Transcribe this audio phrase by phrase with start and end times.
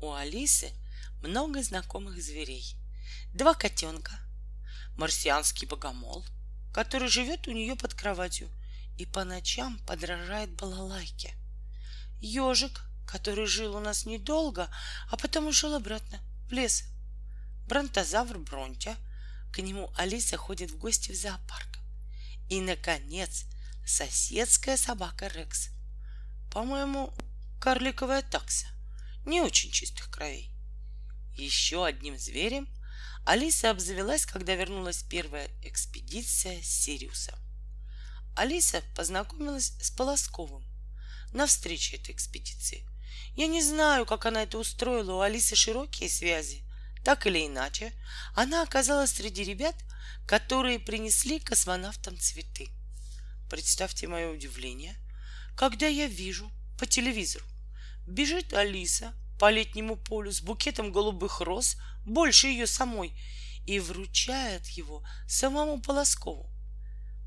[0.00, 0.70] у Алисы
[1.22, 2.76] много знакомых зверей.
[3.34, 4.12] Два котенка,
[4.96, 6.24] марсианский богомол,
[6.72, 8.48] который живет у нее под кроватью
[8.96, 11.34] и по ночам подражает балалайке.
[12.20, 14.70] Ежик, который жил у нас недолго,
[15.10, 16.84] а потом ушел обратно в лес.
[17.66, 18.96] Бронтозавр Бронтя,
[19.52, 21.78] к нему Алиса ходит в гости в зоопарк.
[22.48, 23.44] И, наконец,
[23.86, 25.70] соседская собака Рекс.
[26.50, 27.12] По-моему,
[27.60, 28.66] карликовая такса,
[29.24, 30.50] не очень чистых кровей.
[31.34, 32.68] Еще одним зверем
[33.24, 37.38] Алиса обзавелась, когда вернулась первая экспедиция Сириуса.
[38.34, 40.64] Алиса познакомилась с Полосковым
[41.32, 42.86] на встрече этой экспедиции.
[43.36, 46.64] Я не знаю, как она это устроила, у Алисы широкие связи.
[47.04, 47.92] Так или иначе,
[48.34, 49.74] она оказалась среди ребят,
[50.26, 52.68] которые принесли космонавтам цветы.
[53.48, 54.96] Представьте мое удивление,
[55.56, 57.44] когда я вижу по телевизору,
[58.06, 63.12] бежит Алиса по летнему полю с букетом голубых роз, больше ее самой,
[63.66, 66.50] и вручает его самому Полоскову.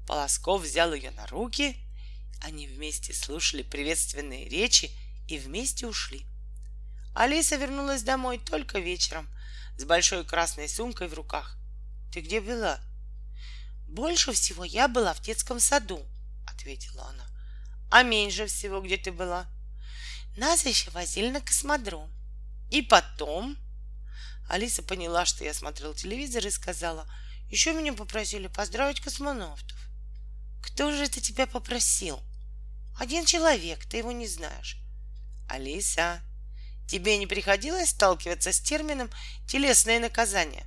[0.05, 1.77] Полосков взял ее на руки,
[2.41, 4.91] они вместе слушали приветственные речи
[5.27, 6.25] и вместе ушли.
[7.15, 9.29] Алиса вернулась домой только вечером
[9.77, 11.57] с большой красной сумкой в руках.
[12.11, 12.79] Ты где была?
[13.87, 16.05] Больше всего я была в детском саду,
[16.45, 17.25] ответила она.
[17.89, 19.47] А меньше всего где ты была?
[20.35, 22.11] Нас еще возили на космодром.
[22.71, 23.57] И потом...
[24.49, 27.07] Алиса поняла, что я смотрел телевизор и сказала,
[27.49, 29.77] еще меня попросили поздравить космонавтов.
[30.61, 32.19] Кто же это тебя попросил?
[32.99, 34.77] Один человек, ты его не знаешь.
[35.49, 36.19] Алиса,
[36.87, 39.09] тебе не приходилось сталкиваться с термином
[39.47, 40.65] телесное наказание?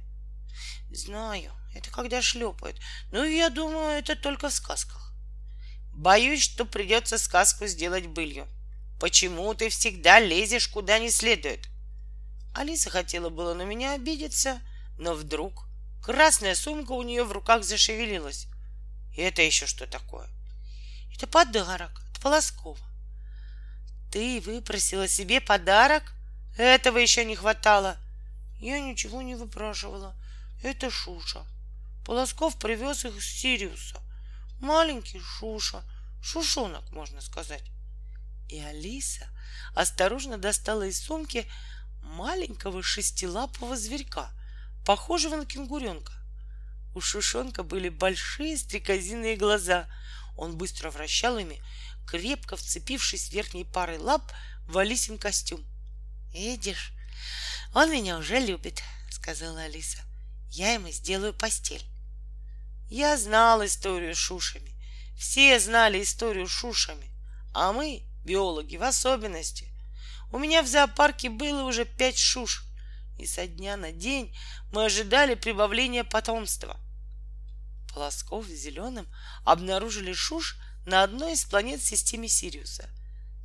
[0.90, 2.80] Знаю, это когда шлепают.
[3.10, 5.12] Ну, я думаю, это только в сказках.
[5.92, 8.46] Боюсь, что придется сказку сделать былью.
[8.98, 11.68] Почему ты всегда лезешь куда не следует?
[12.54, 14.60] Алиса хотела было на меня обидеться,
[14.98, 15.66] но вдруг
[16.02, 18.46] красная сумка у нее в руках зашевелилась.
[19.14, 20.28] И это еще что такое?
[21.14, 22.78] Это подарок от Полоскова.
[24.10, 26.14] Ты выпросила себе подарок?
[26.56, 27.98] Этого еще не хватало.
[28.58, 30.14] Я ничего не выпрашивала.
[30.62, 31.44] Это Шуша.
[32.06, 34.00] Полосков привез их с Сириуса.
[34.60, 35.82] Маленький Шуша.
[36.22, 37.62] Шушонок, можно сказать.
[38.48, 39.26] И Алиса
[39.74, 41.46] осторожно достала из сумки
[42.02, 44.30] маленького шестилапого зверька,
[44.84, 46.12] похожего на кенгуренка.
[46.94, 49.86] У Шушонка были большие стрекозиные глаза.
[50.36, 51.60] Он быстро вращал ими,
[52.06, 54.32] крепко вцепившись верхней парой лап
[54.66, 55.64] в Алисин костюм.
[56.32, 56.92] «Видишь,
[57.74, 59.98] он меня уже любит»,— сказала Алиса.
[60.50, 61.84] «Я ему сделаю постель».
[62.88, 64.72] Я знал историю с шушами.
[65.18, 67.10] Все знали историю с шушами.
[67.52, 69.68] А мы, биологи в особенности.
[70.32, 72.64] У меня в зоопарке было уже пять шуш.
[73.18, 74.36] И со дня на день
[74.72, 76.76] мы ожидали прибавления потомства.
[77.94, 79.06] Полосков с Зеленым
[79.44, 82.90] обнаружили шуш на одной из планет системы Сириуса.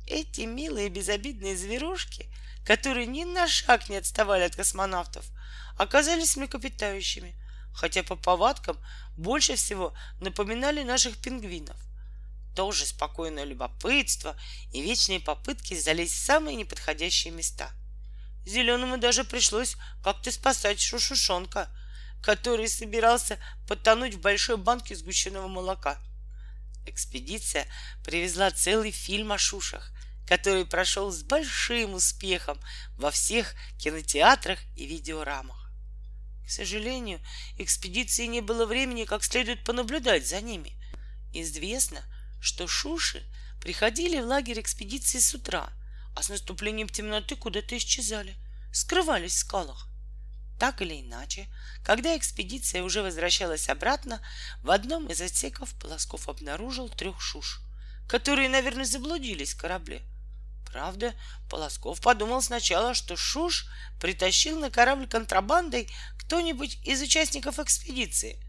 [0.06, 2.28] Эти милые безобидные зверушки,
[2.66, 5.24] которые ни на шаг не отставали от космонавтов,
[5.78, 7.34] оказались млекопитающими,
[7.72, 8.76] хотя по повадкам
[9.16, 11.76] больше всего напоминали наших пингвинов.
[12.54, 14.36] Тоже спокойное любопытство
[14.72, 17.70] и вечные попытки залезть в самые неподходящие места.
[18.44, 21.70] Зеленому даже пришлось как-то спасать шушушонка,
[22.22, 25.98] который собирался потонуть в большой банке сгущенного молока.
[26.86, 27.66] Экспедиция
[28.04, 29.92] привезла целый фильм о шушах,
[30.26, 32.60] который прошел с большим успехом
[32.96, 35.70] во всех кинотеатрах и видеорамах.
[36.44, 37.20] К сожалению,
[37.56, 40.72] экспедиции не было времени как следует понаблюдать за ними.
[41.32, 42.02] Известно,
[42.42, 43.22] что шуши
[43.60, 45.70] приходили в лагерь экспедиции с утра,
[46.14, 48.34] а с наступлением темноты куда-то исчезали,
[48.72, 49.88] скрывались в скалах.
[50.58, 51.48] Так или иначе,
[51.84, 54.20] когда экспедиция уже возвращалась обратно,
[54.62, 57.60] в одном из отсеков Полосков обнаружил трех шуш,
[58.08, 60.02] которые, наверное, заблудились в корабле.
[60.72, 61.14] Правда,
[61.50, 63.66] Полосков подумал сначала, что Шуш
[64.00, 65.88] притащил на корабль контрабандой
[66.18, 68.42] кто-нибудь из участников экспедиции.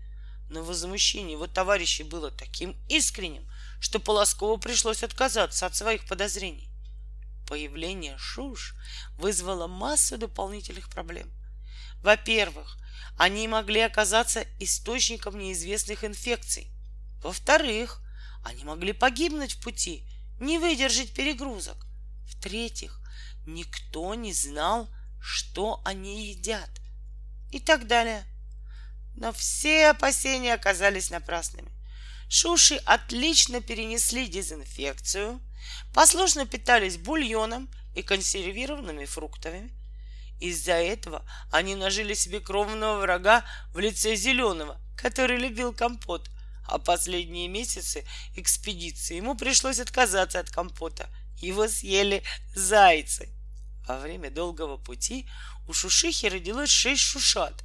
[0.50, 3.46] Но возмущение его товарищей было таким искренним,
[3.84, 6.70] что Полоскову пришлось отказаться от своих подозрений.
[7.50, 8.76] Появление Шуш
[9.18, 11.30] вызвало массу дополнительных проблем.
[12.02, 12.78] Во-первых,
[13.18, 16.72] они могли оказаться источником неизвестных инфекций.
[17.22, 18.02] Во-вторых,
[18.46, 20.10] они могли погибнуть в пути,
[20.40, 21.86] не выдержать перегрузок.
[22.26, 23.02] В-третьих,
[23.46, 24.88] никто не знал,
[25.20, 26.70] что они едят.
[27.52, 28.24] И так далее.
[29.14, 31.73] Но все опасения оказались напрасными.
[32.36, 35.40] Шуши отлично перенесли дезинфекцию,
[35.94, 39.70] послушно питались бульоном и консервированными фруктами.
[40.42, 46.28] Из-за этого они нажили себе кровного врага в лице Зеленого, который любил компот.
[46.68, 48.04] А последние месяцы
[48.36, 51.08] экспедиции ему пришлось отказаться от компота.
[51.38, 52.24] Его съели
[52.56, 53.30] зайцы.
[53.88, 55.28] Во время долгого пути
[55.68, 57.64] у Шушихи родилось шесть шушат.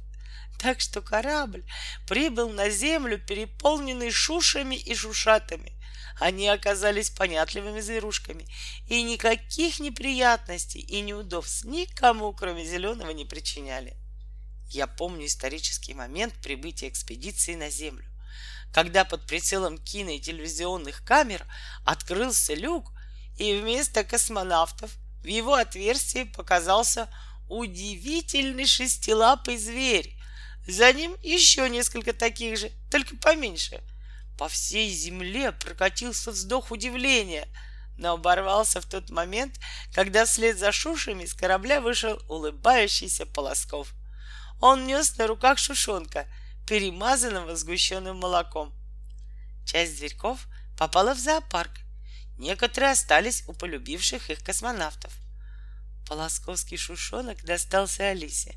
[0.59, 1.63] Так что корабль
[2.05, 5.79] прибыл на землю, переполненный шушами и шушатами.
[6.19, 8.45] Они оказались понятливыми зверушками,
[8.87, 13.95] и никаких неприятностей и неудобств никому, кроме Зеленого, не причиняли.
[14.69, 18.05] Я помню исторический момент прибытия экспедиции на Землю,
[18.73, 21.45] когда под прицелом кино и телевизионных камер
[21.85, 22.91] открылся люк,
[23.37, 24.91] и вместо космонавтов
[25.23, 27.09] в его отверстии показался
[27.47, 30.18] удивительный шестилапый зверь.
[30.69, 33.81] За ним еще несколько таких же, только поменьше.
[34.37, 37.47] По всей земле прокатился вздох удивления,
[37.97, 39.59] но оборвался в тот момент,
[39.95, 43.95] когда вслед за шушами с корабля вышел улыбающийся Полосков.
[44.61, 46.27] Он нес на руках шушонка,
[46.67, 48.71] перемазанного сгущенным молоком.
[49.65, 50.45] Часть зверьков
[50.77, 51.71] попала в зоопарк.
[52.37, 55.11] Некоторые остались у полюбивших их космонавтов.
[56.07, 58.55] Полосковский шушонок достался Алисе.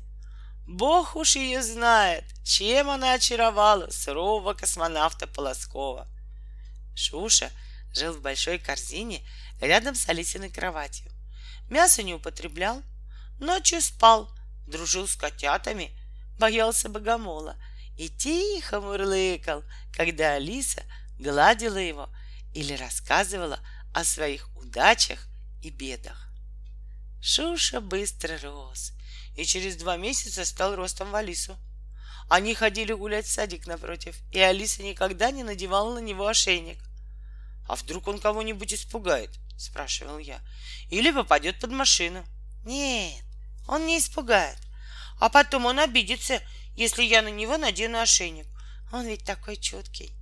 [0.67, 6.07] Бог уж ее знает, чем она очаровала сурового космонавта Полоскова.
[6.95, 7.51] Шуша
[7.93, 9.21] жил в большой корзине
[9.59, 11.11] рядом с Алисиной кроватью.
[11.69, 12.81] Мясо не употреблял,
[13.39, 14.29] ночью спал,
[14.67, 15.91] дружил с котятами,
[16.39, 17.57] боялся богомола
[17.97, 20.83] и тихо мурлыкал, когда Алиса
[21.19, 22.09] гладила его
[22.53, 23.59] или рассказывала
[23.93, 25.27] о своих удачах
[25.61, 26.32] и бедах.
[27.25, 28.91] Шуша быстро рос
[29.37, 31.57] и через два месяца стал ростом в Алису.
[32.27, 36.79] Они ходили гулять в садик напротив, и Алиса никогда не надевала на него ошейник.
[37.69, 40.41] «А вдруг он кого-нибудь испугает?»— спрашивал я.
[40.89, 42.25] «Или попадет под машину?»
[42.65, 43.23] «Нет,
[43.69, 44.57] он не испугает.
[45.17, 46.41] А потом он обидится,
[46.75, 48.47] если я на него надену ошейник.
[48.91, 50.13] Он ведь такой чуткий».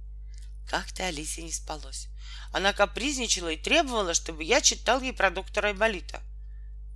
[0.69, 2.09] Как-то Алисе не спалось.
[2.51, 6.21] Она капризничала и требовала, чтобы я читал ей про доктора Айболита.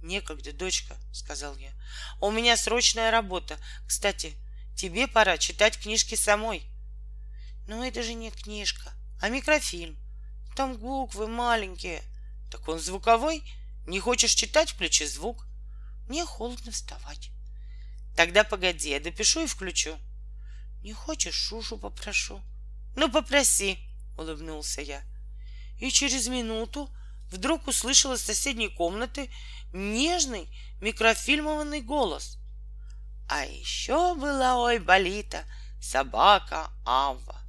[0.06, 1.72] «Некогда, дочка»,— сказал я.
[2.22, 3.58] «У меня срочная работа.
[3.88, 4.36] Кстати,
[4.78, 6.64] тебе пора читать книжки самой».
[7.68, 9.98] «Но это же не книжка, а микрофильм.
[10.56, 12.04] Там буквы маленькие».
[12.52, 13.44] «Так он звуковой?
[13.88, 14.70] Не хочешь читать?
[14.70, 15.48] Включи звук».
[16.08, 17.32] «Мне холодно вставать».
[18.16, 19.98] «Тогда погоди, я допишу и включу».
[20.84, 22.40] «Не хочешь, Шушу попрошу».
[22.96, 23.80] «Ну, попроси»,—
[24.20, 25.02] улыбнулся я.
[25.80, 26.96] И через минуту
[27.32, 29.30] вдруг услышала из соседней комнаты
[29.74, 30.50] нежный
[30.82, 32.38] микрофильмованный голос.
[33.28, 35.44] А еще была ой болита
[35.82, 37.42] собака Авва.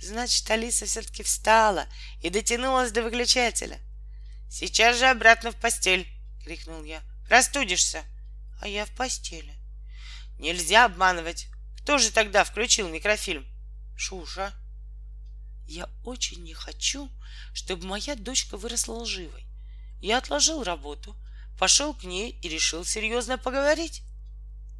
[0.00, 1.86] Значит, Алиса все-таки встала
[2.20, 3.78] и дотянулась до выключателя.
[4.50, 6.06] Сейчас же обратно в постель,
[6.44, 7.02] крикнул я.
[7.28, 8.02] Простудишься.
[8.60, 9.54] А я в постели.
[10.38, 11.48] Нельзя обманывать.
[11.82, 13.46] Кто же тогда включил микрофильм?
[13.96, 14.52] Шуша.
[15.66, 17.10] Я очень не хочу,
[17.52, 19.46] чтобы моя дочка выросла лживой.
[20.00, 21.16] Я отложил работу,
[21.58, 24.02] пошел к ней и решил серьезно поговорить.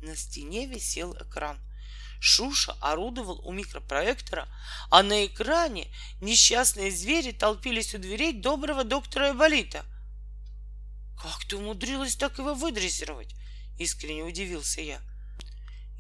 [0.03, 1.59] На стене висел экран.
[2.21, 4.49] Шуша орудовал у микропроектора,
[4.91, 5.89] а на экране
[6.21, 9.85] несчастные звери толпились у дверей доброго доктора Эболита.
[11.21, 13.35] «Как ты умудрилась так его выдрессировать?»—
[13.79, 15.01] искренне удивился я.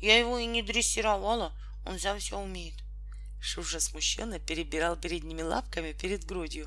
[0.00, 1.52] «Я его и не дрессировала,
[1.87, 2.84] он сам все умеет».
[3.44, 6.66] Шуша смущенно перебирал передними лапками перед грудью.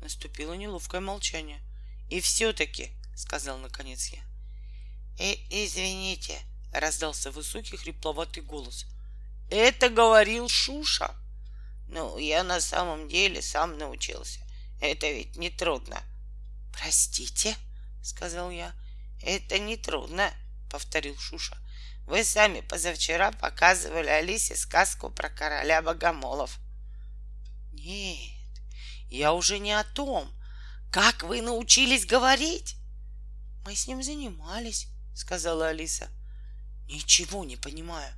[0.00, 1.60] Наступило неловкое молчание.
[2.08, 4.20] «И все-таки»,— сказал наконец я.
[5.18, 6.40] «И, «Э, «Извините»,—
[6.72, 8.86] раздался высокий хрипловатый голос.
[9.50, 11.14] «Это говорил Шуша».
[11.88, 14.40] «Ну, я на самом деле сам научился.
[14.80, 16.02] Это ведь не трудно».
[16.72, 17.54] «Простите»,—
[18.02, 18.74] сказал я.
[19.22, 20.32] «Это не трудно»,—
[20.70, 21.58] повторил Шуша.
[22.06, 26.58] Вы сами позавчера показывали Алисе сказку про короля богомолов.
[27.72, 28.60] Нет,
[29.10, 30.32] я уже не о том.
[30.92, 32.76] Как вы научились говорить?
[33.64, 36.08] Мы с ним занимались, сказала Алиса.
[36.86, 38.14] Ничего не понимаю.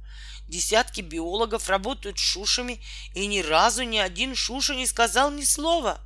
[0.47, 2.83] Десятки биологов работают шушами,
[3.15, 6.01] и ни разу ни один шуша не сказал ни слова.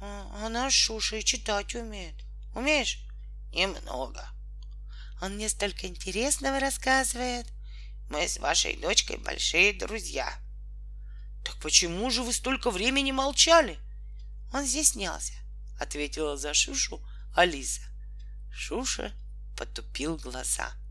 [0.00, 2.14] А, она шуша и читать умеет.
[2.54, 3.00] Умеешь?
[3.52, 4.26] Немного.
[5.20, 7.46] Он мне столько интересного рассказывает.
[8.08, 10.32] Мы с вашей дочкой большие друзья.
[11.44, 13.78] Так почему же вы столько времени молчали?
[14.52, 15.34] Он здесь снялся,
[15.78, 17.00] ответила за Шушу
[17.34, 17.82] Алиса.
[18.50, 19.12] Шуша
[19.56, 20.72] потупил глаза.—